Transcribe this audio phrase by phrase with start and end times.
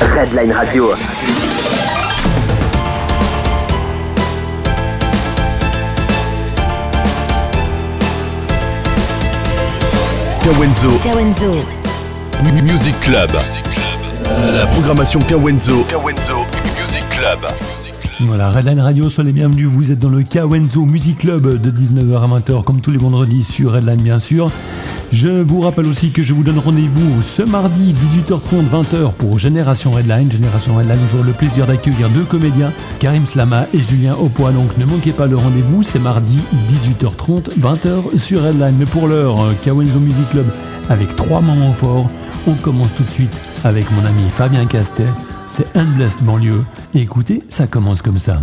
[0.00, 0.94] Redline Radio.
[10.42, 10.90] Kawenzo.
[12.62, 13.30] Music Club.
[14.52, 15.84] La programmation Kawenzo.
[15.88, 16.44] Kawenzo
[16.80, 17.95] Music Club.
[18.20, 19.66] Voilà, Redline Radio, soyez les bienvenus.
[19.66, 23.44] Vous êtes dans le Kawenzo Music Club de 19h à 20h, comme tous les vendredis
[23.44, 24.50] sur Redline, bien sûr.
[25.12, 29.90] Je vous rappelle aussi que je vous donne rendez-vous ce mardi 18h30 20h pour Génération
[29.90, 30.32] Redline.
[30.32, 34.50] Génération Redline, j'aurai le plaisir d'accueillir deux comédiens, Karim Slama et Julien Aupois.
[34.50, 36.38] Donc ne manquez pas le rendez-vous, c'est mardi
[36.70, 38.76] 18h30 20h sur Redline.
[38.78, 40.46] Mais pour l'heure, Kawenzo Music Club
[40.88, 42.08] avec trois moments forts.
[42.46, 45.04] On commence tout de suite avec mon ami Fabien Castet.
[45.46, 46.64] C'est Endless Banlieue.
[46.94, 48.40] Et écoutez, ça commence comme ça.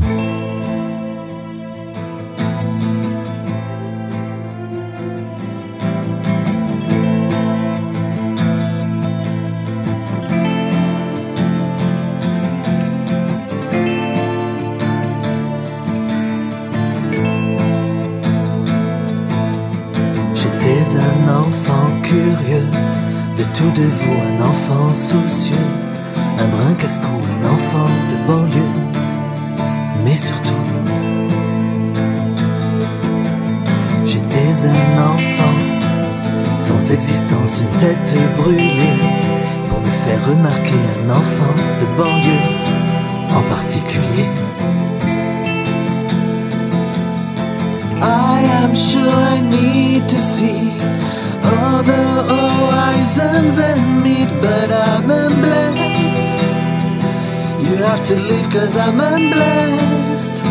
[58.03, 60.43] to leave cause I'm unblessed.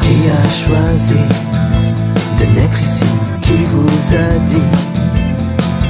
[0.00, 1.22] Qui a choisi
[2.38, 3.04] de naître ici
[3.42, 4.70] Qui vous a dit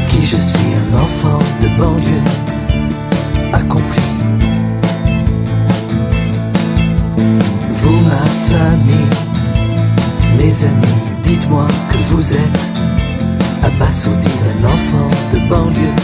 [0.09, 2.25] qui je suis un enfant de banlieue
[3.53, 4.03] accompli?
[7.81, 9.15] Vous, ma famille,
[10.39, 12.65] mes amis, dites-moi que vous êtes
[13.63, 15.97] abasourdi, un enfant de banlieue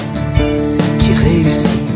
[1.00, 1.87] qui réussit.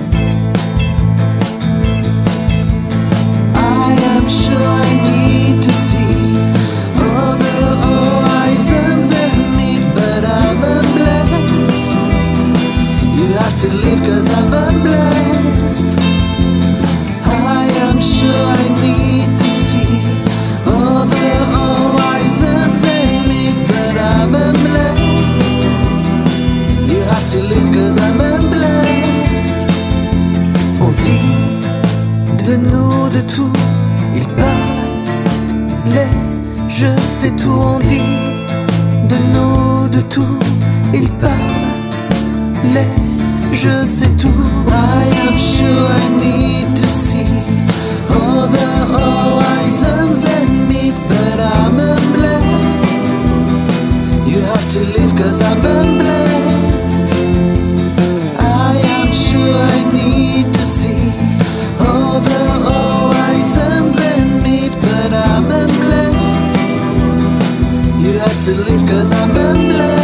[13.63, 15.97] to leave cause I'm unblessed.
[17.25, 19.95] I am sure I need to see
[20.67, 24.33] all the horizons in me but I'm
[24.67, 25.63] blessed.
[26.91, 28.83] You have to leave cause I'm unblessed.
[32.45, 33.52] De nous de tout
[42.73, 42.87] voulais,
[43.53, 44.33] je sais tout.
[44.69, 47.27] I am sure I need to see
[48.11, 51.77] all the horizons and meet, but I'm
[52.15, 53.15] blessed.
[54.27, 55.61] You have to leave, cause I'm
[55.99, 57.15] blessed.
[58.39, 61.13] I am sure I need to see
[61.81, 66.69] all the horizons and meet, but I'm blessed.
[68.05, 69.31] You have to leave, cause I'm
[69.69, 70.02] blessed.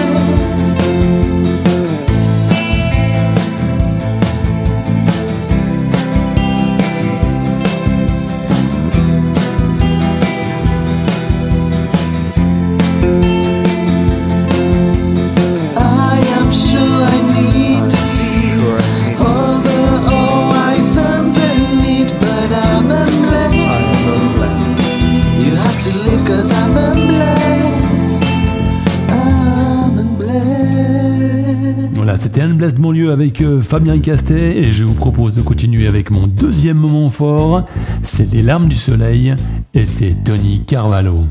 [33.62, 37.64] Fabien Castet et je vous propose de continuer avec mon deuxième moment fort,
[38.02, 39.34] c'est Les larmes du soleil
[39.74, 41.24] et c'est Tony Carvalho.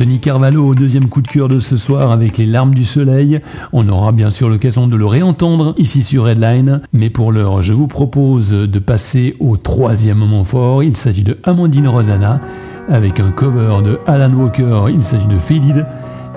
[0.00, 3.38] Tony Carvalho au deuxième coup de cœur de ce soir avec les larmes du soleil.
[3.74, 7.74] On aura bien sûr l'occasion de le réentendre ici sur Redline, mais pour l'heure, je
[7.74, 10.82] vous propose de passer au troisième moment fort.
[10.82, 12.40] Il s'agit de Amandine Rosanna
[12.88, 14.84] avec un cover de Alan Walker.
[14.88, 15.84] Il s'agit de Faded.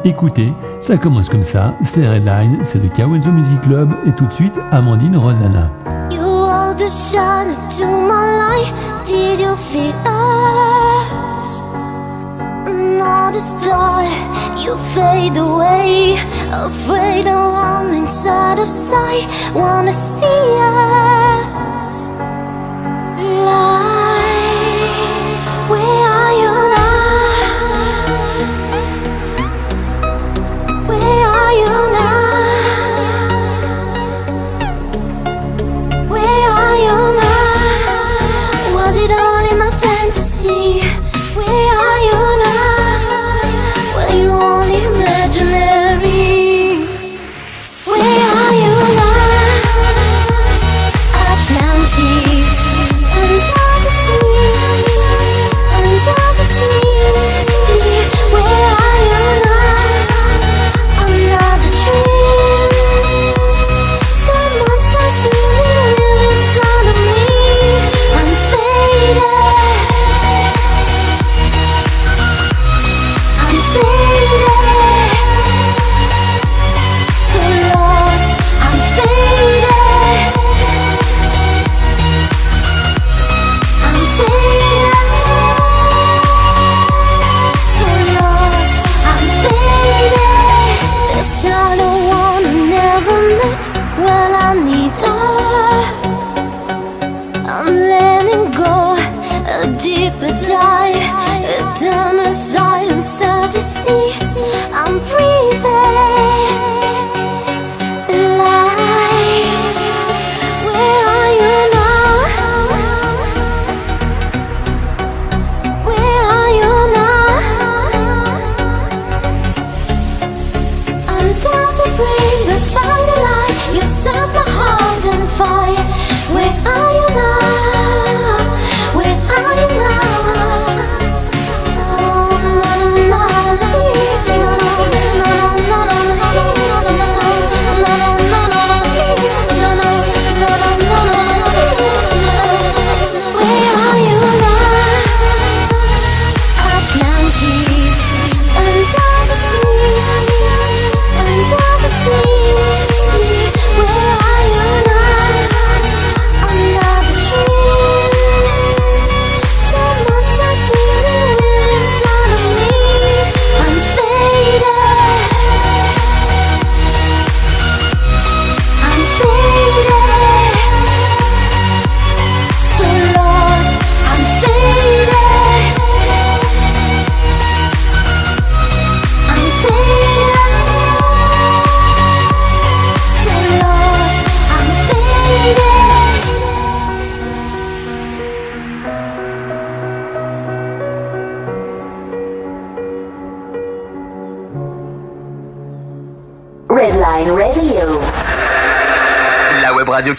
[0.03, 0.51] Écoutez,
[0.81, 4.59] ça commence comme ça, c'est Redline, c'est le Kawenzo Music Club et tout de suite
[4.71, 5.71] Amandine Rosanna.
[13.03, 14.03] Not a star,
[14.63, 16.15] you fade away.
[16.51, 19.27] Afraid of I'm inside of sight.
[19.53, 22.09] Wanna see us?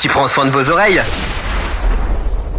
[0.00, 1.00] Qui prend soin de vos oreilles.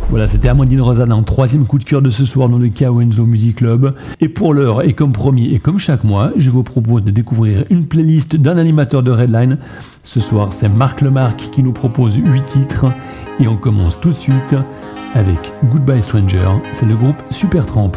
[0.09, 3.25] Voilà, c'était Amandine Rosanna en troisième coup de cœur de ce soir dans le Kawenzo
[3.25, 3.95] Music Club.
[4.21, 7.65] Et pour l'heure, et comme promis, et comme chaque mois, je vous propose de découvrir
[7.69, 9.57] une playlist d'un animateur de Redline.
[10.03, 12.85] Ce soir, c'est Marc Lemarque qui nous propose 8 titres.
[13.39, 14.55] Et on commence tout de suite
[15.15, 16.49] avec Goodbye Stranger.
[16.71, 17.93] C'est le groupe Supertramp.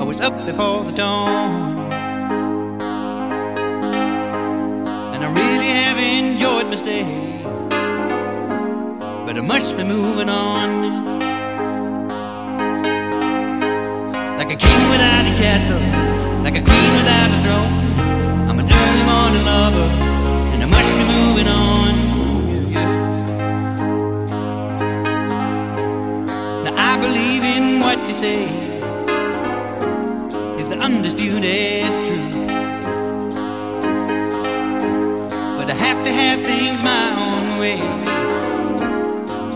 [0.00, 1.77] I was up before the dawn.
[9.26, 10.82] But I must be moving on.
[14.36, 15.80] Like a king without a castle,
[16.44, 17.72] like a queen without a throne.
[18.48, 19.88] I'm an early morning lover,
[20.52, 21.94] and I must be moving on.
[26.64, 28.44] Now I believe in what you say
[30.58, 32.07] is the undisputed
[35.78, 37.78] have to have things my own way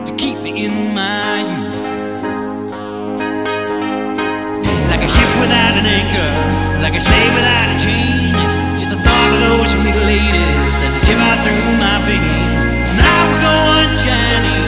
[0.06, 1.76] to keep me in my youth.
[4.90, 6.30] Like a ship without an anchor,
[6.82, 8.32] like a slave without a chain.
[8.78, 12.62] Just a thought of those sweet ladies as they shiver through my veins.
[12.90, 14.61] And I will go on shining,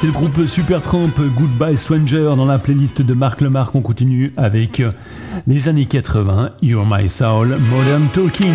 [0.00, 3.74] C'était le groupe Supertramp, Goodbye Stranger dans la playlist de Marc Lemarque.
[3.74, 4.92] On continue avec euh,
[5.46, 8.54] les années 80, You're My Soul, Modern Talking.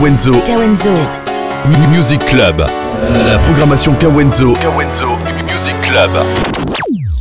[0.00, 0.32] Kawenzo.
[0.46, 0.88] Kawenzo.
[1.90, 2.56] Music Club.
[2.58, 4.54] La programmation Kawenzo.
[4.54, 5.08] Kawenzo
[5.44, 6.10] Music Club.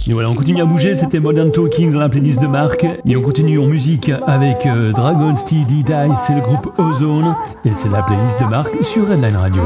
[0.07, 2.85] Et voilà, on continue à bouger, c'était Modern Talking dans la playlist de Marc.
[3.05, 7.35] Et on continue en musique avec euh, Dragon Steel D-Dice, c'est le groupe Ozone.
[7.65, 9.63] Et c'est la playlist de Marc sur Redline Radio.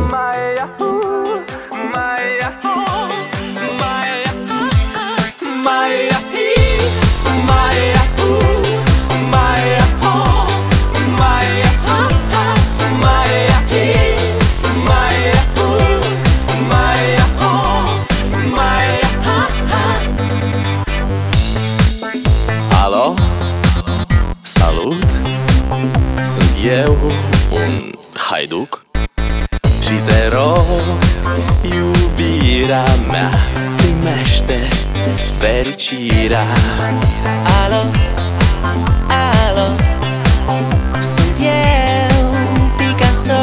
[32.74, 33.32] Iubirea mea
[33.76, 34.68] Primește
[35.38, 36.46] fericirea.
[37.64, 37.84] Alo,
[39.08, 39.76] alo
[41.02, 42.36] Sunt eu,
[42.78, 43.42] Picasso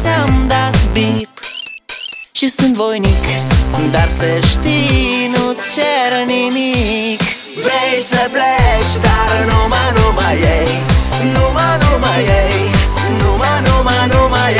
[0.00, 1.28] Ți-am dat bip.
[2.32, 3.24] Și sunt voinic
[3.90, 7.20] Dar să știi, nu-ți cer nimic.
[7.64, 10.72] Vrei să pleci, dar numai, numai ei.
[11.34, 12.70] Numai, numai ei.
[13.22, 14.59] Numai, numai, numai ei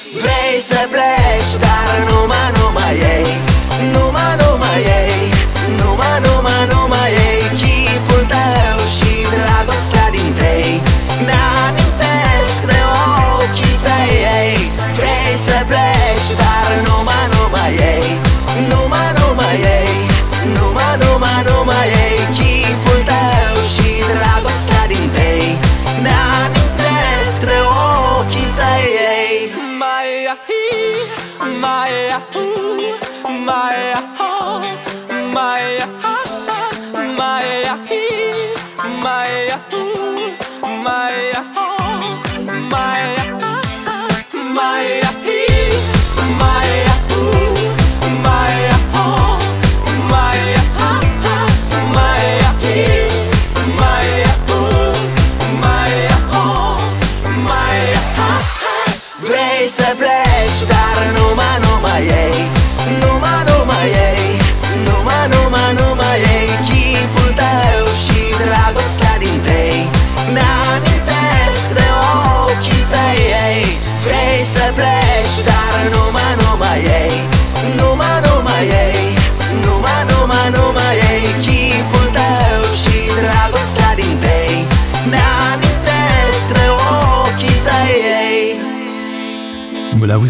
[0.19, 3.29] Vrei să pleci, dar numai, numai ei.
[3.93, 5.31] Numai, numai ei.
[5.79, 7.41] Numai, numai, numai ei.
[7.59, 10.81] Chipul tău și dragostea din tei.
[11.27, 12.79] Mi-amintesc de
[13.35, 14.13] ochii tăi.
[14.39, 18.30] Ei Vrei să pleci, dar numai, numai ei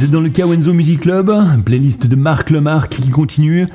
[0.01, 1.31] vous êtes dans le Kawenzo Music Club,
[1.63, 3.67] playlist de Marc Lemarc qui continue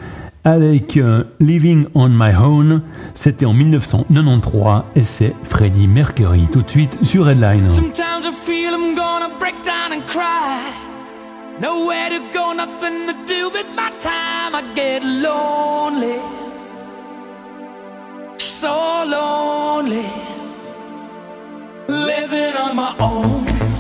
[0.43, 2.83] avec euh, Living on My Own.
[3.15, 7.71] C'était en 1993 et c'est Freddie Mercury tout de suite sur Headline.
[7.71, 10.59] Sometimes I feel I'm gonna break down and cry.
[11.61, 14.53] Nowhere to go, nothing to do with my time.
[14.53, 16.19] I get lonely.
[18.39, 20.05] So lonely.
[21.89, 23.76] Living on my own.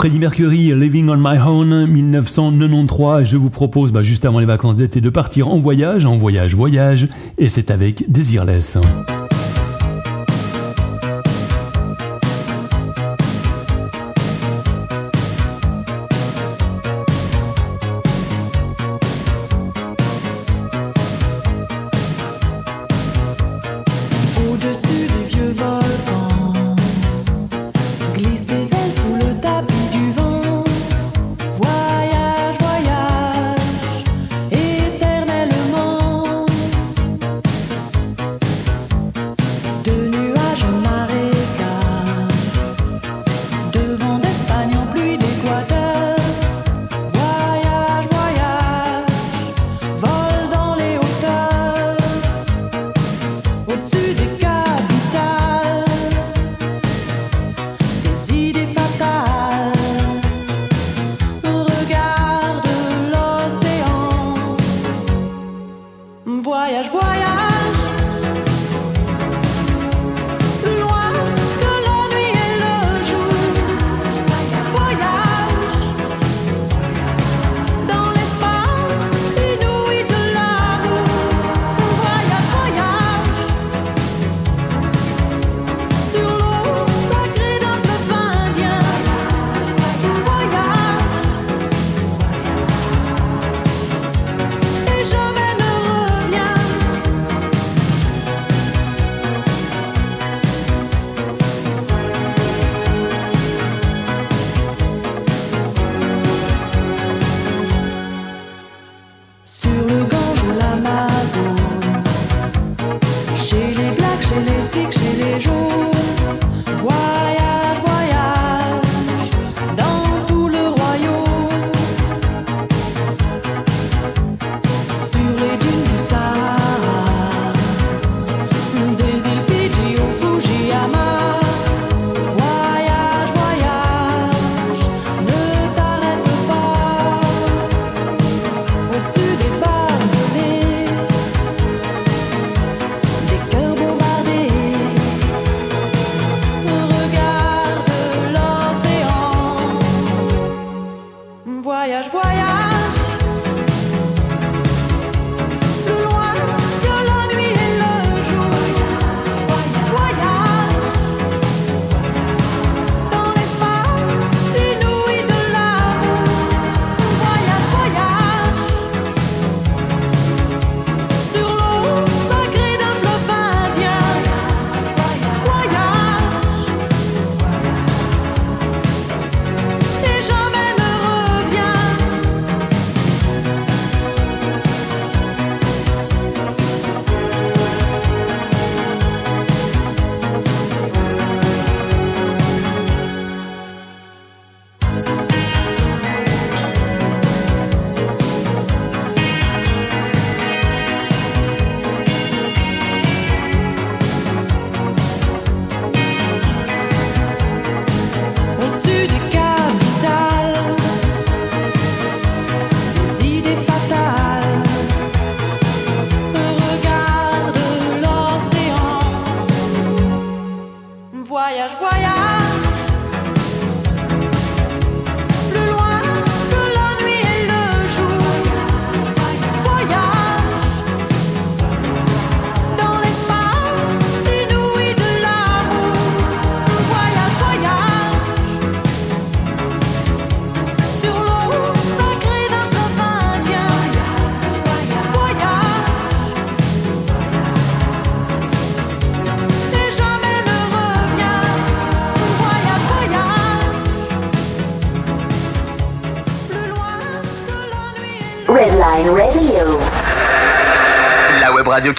[0.00, 3.22] Freddie Mercury, Living on My Own, 1993.
[3.22, 6.54] Je vous propose, bah, juste avant les vacances d'été, de partir en voyage, en voyage,
[6.54, 8.78] voyage, et c'est avec Desireless.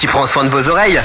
[0.01, 0.99] Qui prend soin de vos oreilles.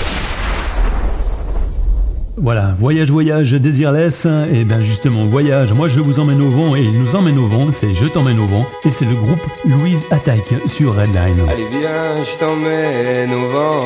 [2.38, 6.80] Voilà, voyage, voyage, désirless, et bien justement, voyage, moi je vous emmène au vent et
[6.80, 10.06] il nous emmène au vent, c'est Je t'emmène au vent, et c'est le groupe Louise
[10.10, 11.46] Attack sur Redline.
[11.46, 13.82] Allez viens, je t'emmène au vent,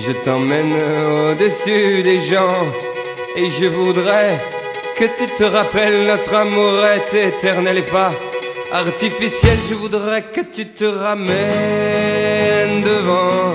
[0.00, 0.72] je t'emmène
[1.32, 2.68] au-dessus des gens,
[3.36, 4.40] et je voudrais
[4.96, 8.12] que tu te rappelles notre amour est éternel et pas
[8.72, 13.54] artificiel, je voudrais que tu te ramènes devant,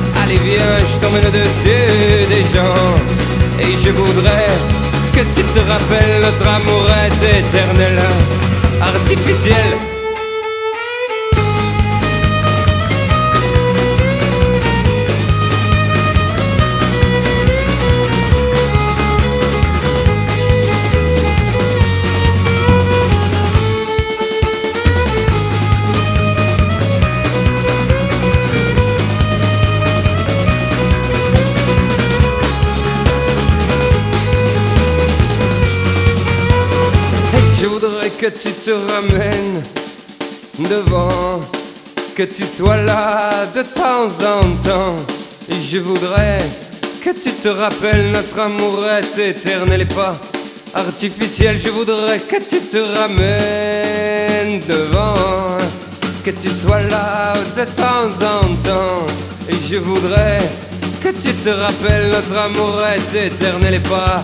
[0.31, 2.95] Allez viens, je t'emmène au-dessus des gens.
[3.59, 4.47] Et je voudrais
[5.13, 7.99] que tu te rappelles, notre amour est éternel,
[8.81, 9.90] artificiel.
[38.21, 39.63] Que tu te ramènes
[40.69, 41.39] devant,
[42.15, 44.95] que tu sois là de temps en temps.
[45.49, 46.37] Et je voudrais
[47.03, 50.21] que tu te rappelles, notre amour est éternel et pas
[50.75, 51.59] artificiel.
[51.65, 55.57] Je voudrais que tu te ramènes devant,
[56.23, 59.03] que tu sois là de temps en temps.
[59.49, 60.37] Et je voudrais
[61.01, 64.23] que tu te rappelles, notre amour est éternel et pas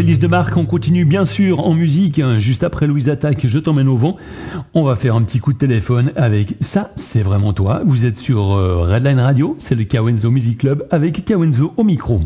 [0.00, 2.20] playlist de Marc, on continue bien sûr en musique.
[2.20, 4.16] Hein, juste après Louise Attaque, Je t'emmène au vent.
[4.72, 7.82] On va faire un petit coup de téléphone avec Ça, c'est vraiment toi.
[7.84, 12.22] Vous êtes sur euh, Redline Radio, c'est le Kawenzo Music Club avec Kawenzo au micro.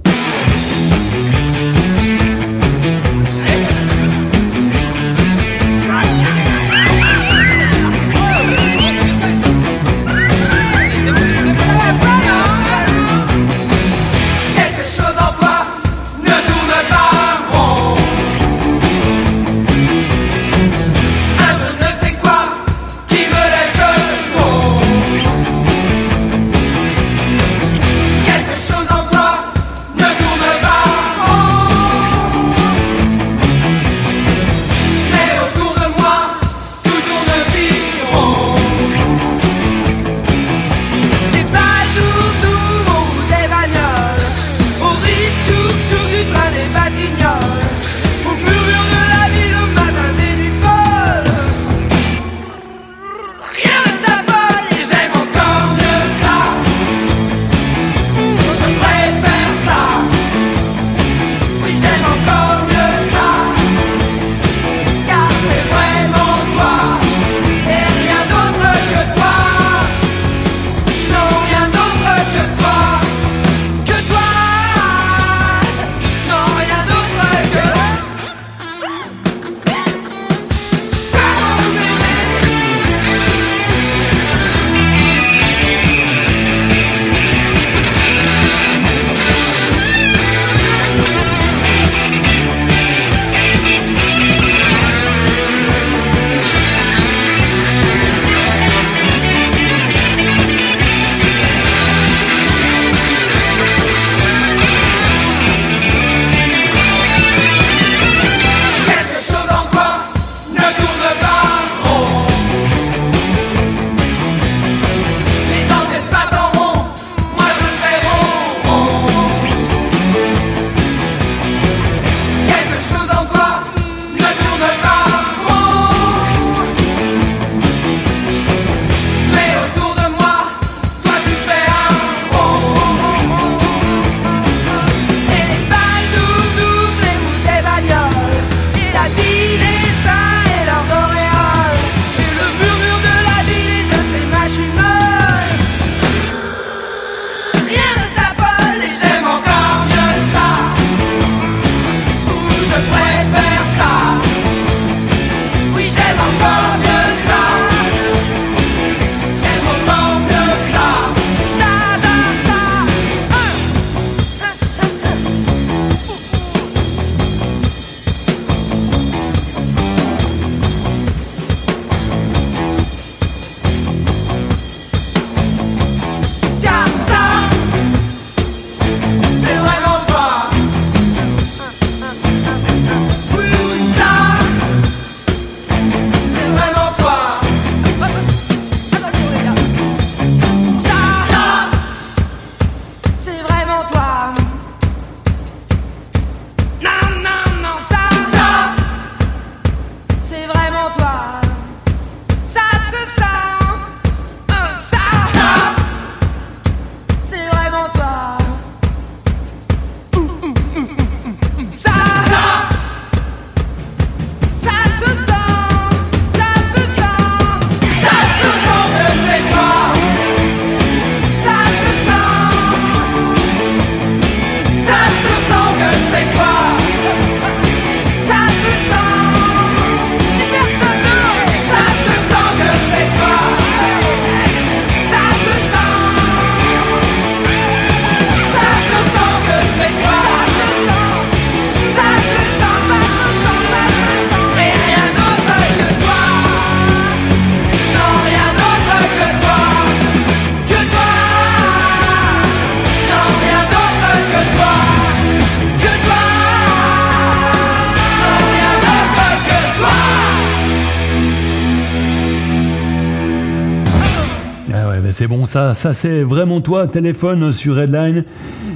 [265.54, 268.24] Ça, c'est vraiment toi, téléphone sur Redline.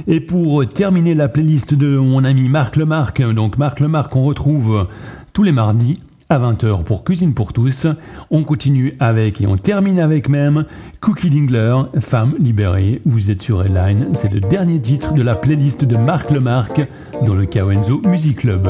[0.07, 4.87] Et pour terminer la playlist de mon ami Marc Lemarc, donc Marc Lemarc on retrouve
[5.33, 5.99] tous les mardis
[6.29, 7.85] à 20h pour Cuisine pour tous.
[8.31, 10.63] On continue avec et on termine avec même
[11.01, 13.01] Cookie Dingler, Femme libérée.
[13.05, 16.87] Vous êtes sur Redline, c'est le dernier titre de la playlist de Marc Lemarc
[17.25, 18.69] dans le Kawenzo Music Club.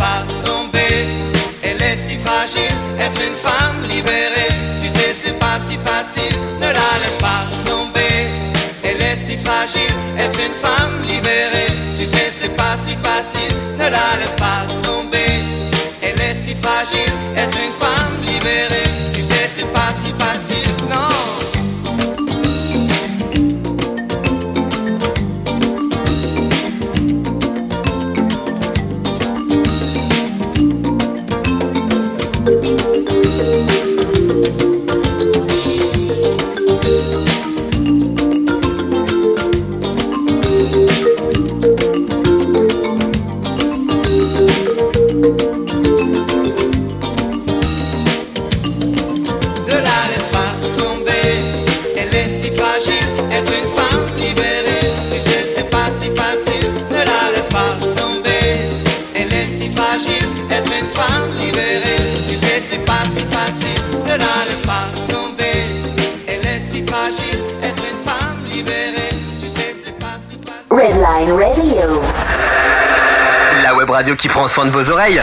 [74.17, 75.21] qui prend soin de vos oreilles.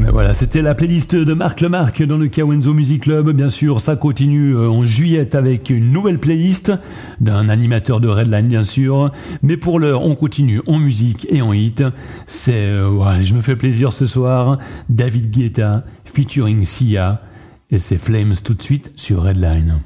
[0.00, 3.30] Mais voilà, c'était la playlist de Marc Lemarc dans le Kawenzo Music Club.
[3.30, 6.72] Bien sûr, ça continue euh, en juillet avec une nouvelle playlist
[7.20, 9.10] d'un animateur de Redline, bien sûr.
[9.42, 11.82] Mais pour l'heure, on continue en musique et en hit.
[12.26, 14.58] C'est, euh, ouais, je me fais plaisir ce soir.
[14.88, 17.20] David Guetta featuring Sia
[17.70, 19.80] et c'est Flames tout de suite sur Redline.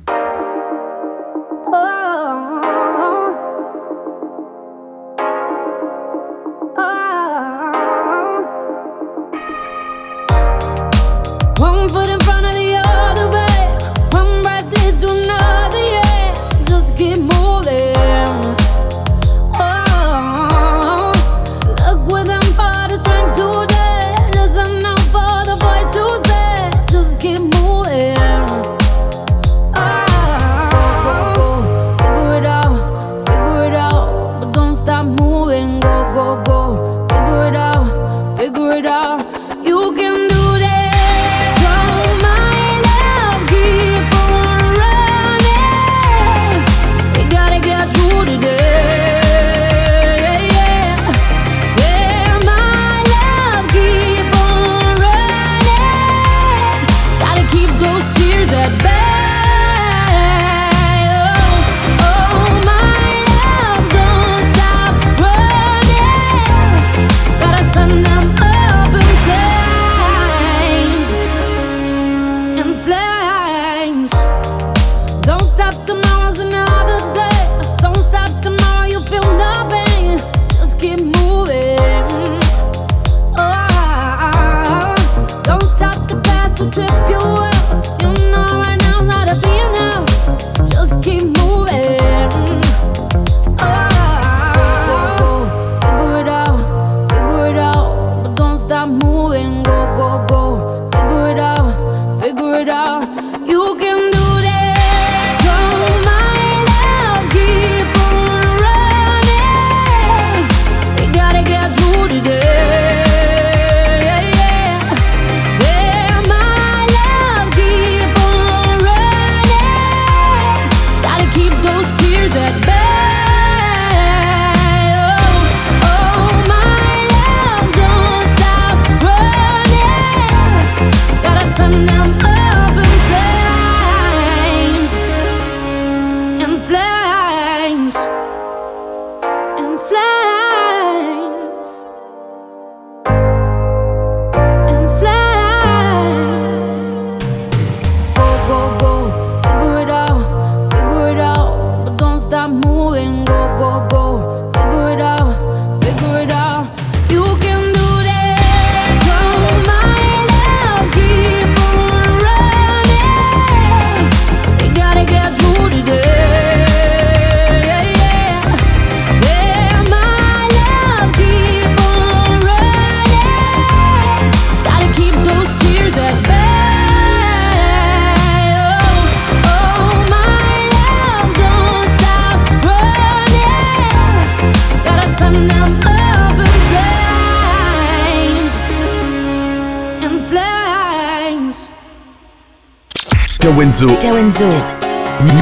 [193.72, 193.88] Kawenzo.
[194.02, 194.44] Kawenzo.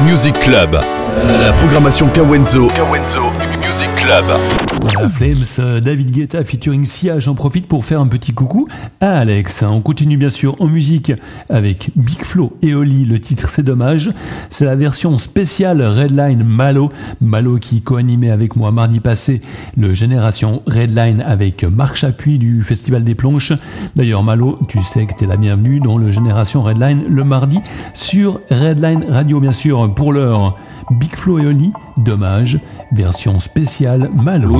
[0.03, 0.73] Music Club.
[1.43, 2.67] La programmation Kawenzo.
[2.67, 3.23] Kawenzo
[3.61, 4.70] Music Club.
[4.81, 8.67] Voilà, Flames, David Guetta featuring Sia, j'en profite pour faire un petit coucou
[8.99, 9.61] à Alex.
[9.61, 11.13] On continue bien sûr en musique
[11.49, 14.09] avec Big Flo et Oli, le titre C'est dommage.
[14.49, 16.89] C'est la version spéciale Redline Malo.
[17.21, 19.41] Malo qui co-animait avec moi mardi passé
[19.77, 23.53] le Génération Redline avec Marc Chapuis du Festival des Plonches.
[23.95, 27.59] D'ailleurs Malo, tu sais que tu es la bienvenue dans le Génération Redline le mardi
[27.93, 30.57] sur Redline Radio bien sûr pour l'heure.
[30.89, 32.59] Big Flo et Oli, dommage,
[32.91, 34.59] version spéciale Malo.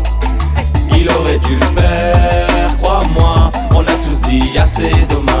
[1.19, 3.51] aurait dû le faire, crois-moi.
[3.73, 5.40] On a tous dit assez dommage,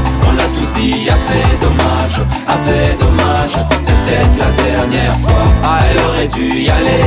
[0.53, 5.43] Tous dit assez dommage, assez dommage, c'est peut-être la dernière fois.
[5.63, 7.05] Ah, elle aurait dû y aller,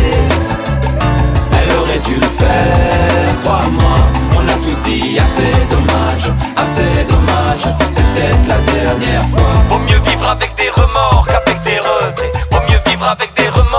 [1.52, 3.96] elle aurait dû le faire, crois-moi.
[4.36, 6.26] On a tous dit assez dommage,
[6.56, 9.52] assez dommage, c'est peut-être la dernière fois.
[9.68, 12.32] Vaut mieux vivre avec des remords qu'avec des regrets.
[12.50, 13.73] Vaut mieux vivre avec des remords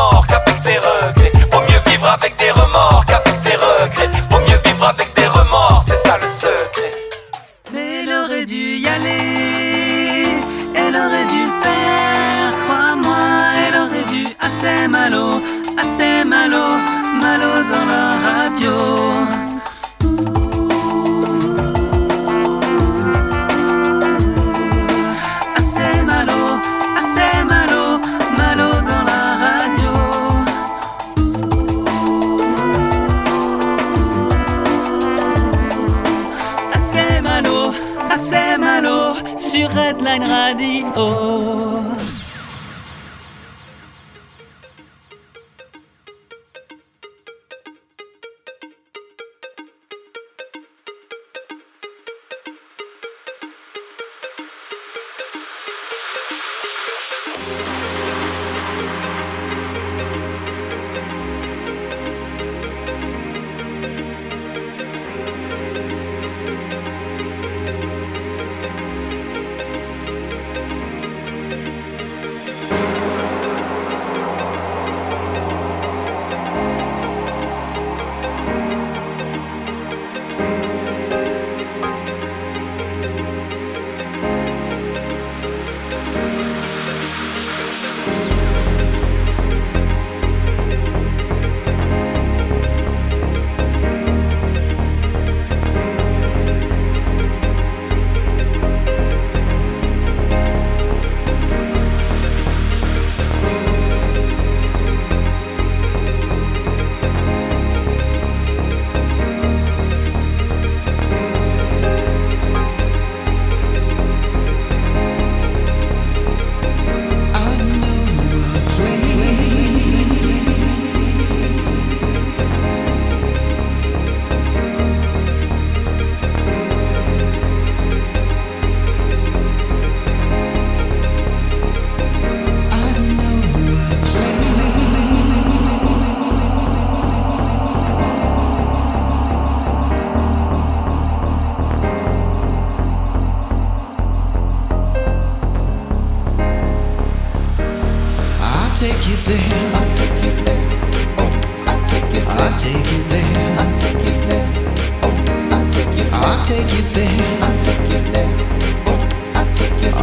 [15.78, 16.66] assez malo,
[17.22, 18.74] malo dans la radio.
[25.58, 26.40] Assez malo,
[27.00, 28.00] assez malo,
[28.38, 29.92] malo dans la radio.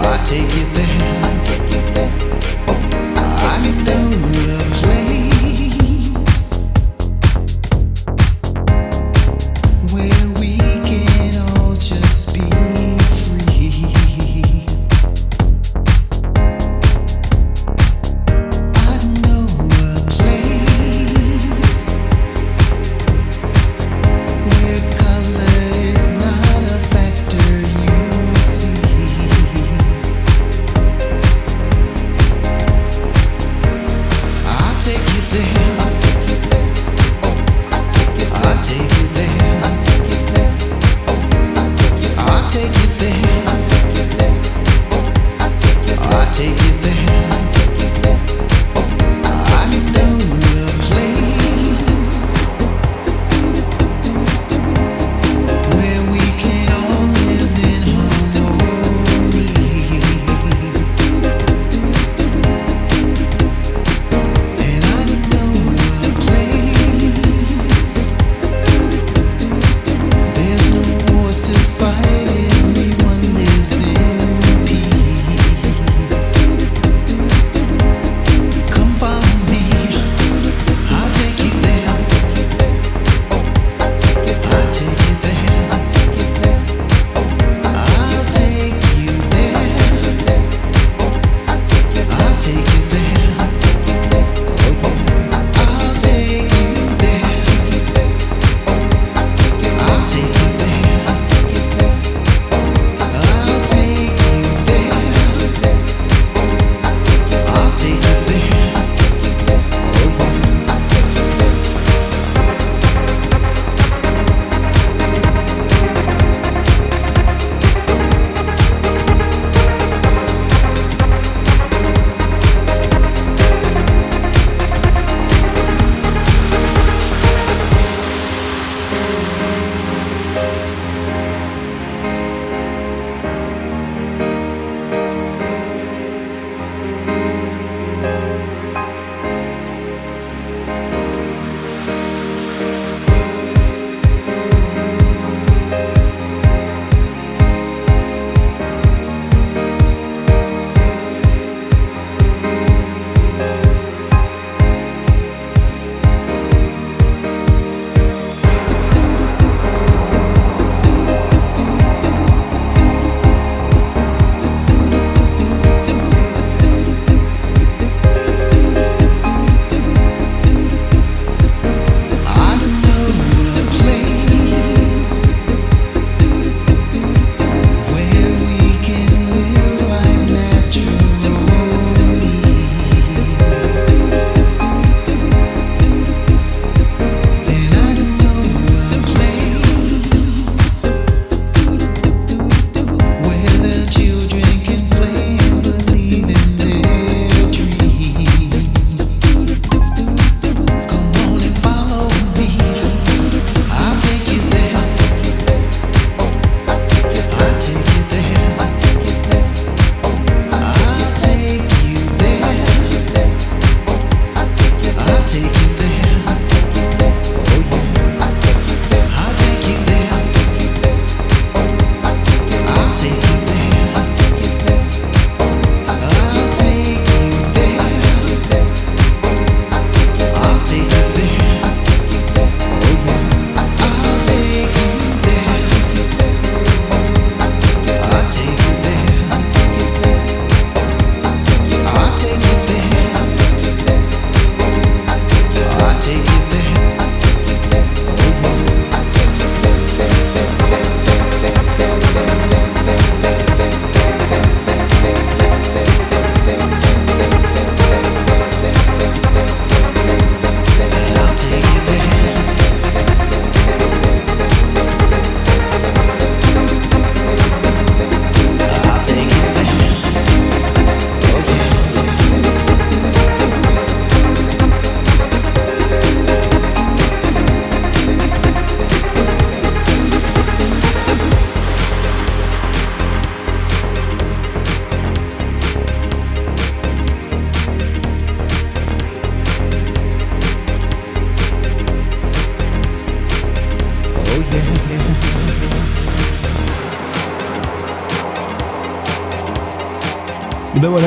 [0.04, 0.96] I'll take you there.
[1.24, 2.12] I'll take you there.
[2.68, 2.76] Oh,
[3.16, 4.61] I'll take you there.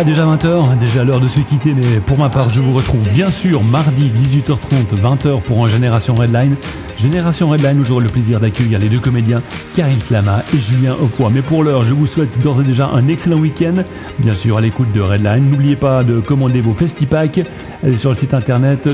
[0.06, 3.32] Déjà 20h, déjà l'heure de se quitter, mais pour ma part, je vous retrouve bien
[3.32, 6.56] sûr mardi 18h30, 20h pour un Génération Redline.
[6.98, 9.42] Génération Redline, où j'aurai le plaisir d'accueillir les deux comédiens
[9.76, 11.32] Karine Flama et Julien Aupois.
[11.34, 13.84] Mais pour l'heure, je vous souhaite d'ores et déjà un excellent week-end,
[14.20, 15.50] bien sûr à l'écoute de Redline.
[15.50, 17.42] N'oubliez pas de commander vos festipack.
[17.84, 18.88] Allez sur le site internet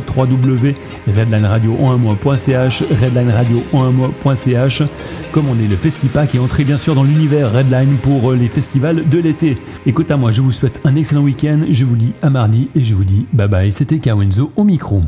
[5.32, 5.34] www.redlineradio.ch, redlineradio.ch.
[5.34, 9.58] Commandez le festipack et entrez bien sûr dans l'univers Redline pour les festivals de l'été.
[9.86, 11.60] Écoute à moi, je vous souhaite un excellent week-end.
[11.70, 13.72] Je vous dis à mardi et je vous dis bye bye.
[13.72, 15.02] C'était Kawenzo au micro.